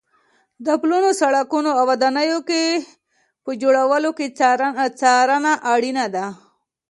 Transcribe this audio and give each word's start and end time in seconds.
د 0.65 0.67
پلونو، 0.81 1.09
سړکونو 1.21 1.69
او 1.79 1.83
ودانیو 1.91 2.39
په 3.45 3.51
جوړولو 3.61 4.09
کې 4.17 4.27
څارنه 5.01 5.53
اړینه 5.73 6.05
ده. 6.15 6.25